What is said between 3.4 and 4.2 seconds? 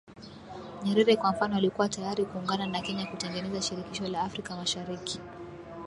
Shirikisho